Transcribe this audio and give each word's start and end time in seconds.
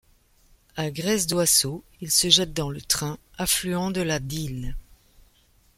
À 0.77 0.89
Grez-Doiceau, 0.89 1.83
il 1.99 2.09
se 2.09 2.27
jette 2.31 2.53
dans 2.53 2.71
le 2.71 2.81
Train, 2.81 3.19
affluent 3.37 3.91
de 3.91 4.01
la 4.01 4.17
Dyle. 4.17 4.75